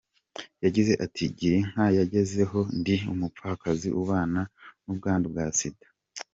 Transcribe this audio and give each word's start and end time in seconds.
Yagize 0.63 0.93
ati 1.05 1.23
"Girinka 1.37 1.83
yangezeho 1.97 2.59
ndi 2.79 2.95
umupfakazi 3.13 3.87
ubana 4.01 4.41
n’ubwandu 4.83 5.25
bwa 5.33 5.45
Sida. 5.57 5.87